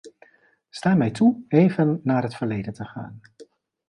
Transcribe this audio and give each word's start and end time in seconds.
Sta 0.69 0.95
mij 0.95 1.11
toe 1.11 1.43
even 1.47 1.99
naar 2.03 2.23
het 2.23 2.35
verleden 2.35 2.73
te 2.73 2.85
gaan. 2.85 3.21